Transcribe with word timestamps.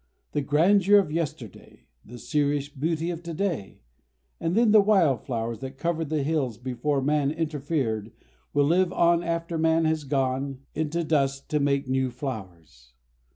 The 0.31 0.41
grandeur 0.41 0.97
of 0.97 1.11
yesterday, 1.11 1.85
the 2.03 2.17
serious 2.17 2.67
beauty 2.69 3.11
of 3.11 3.21
today, 3.21 3.83
and 4.39 4.55
then 4.55 4.71
the 4.71 4.81
wild 4.81 5.21
flowers 5.27 5.59
that 5.59 5.77
covered 5.77 6.09
the 6.09 6.23
hills 6.23 6.57
before 6.57 7.03
man 7.03 7.29
interfered 7.29 8.05
and 8.05 8.13
will 8.51 8.65
live 8.65 8.91
on 8.91 9.21
after 9.21 9.59
man 9.59 9.85
has 9.85 10.03
gone 10.03 10.61
into 10.73 11.03
dust 11.03 11.49
to 11.51 11.59
make 11.59 11.87
new 11.87 12.09
flowers. 12.09 12.93